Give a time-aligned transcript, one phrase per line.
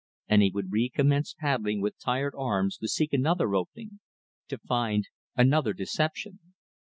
[0.27, 3.99] And he would recommence paddling with tired arms to seek another opening,
[4.47, 6.39] to find another deception.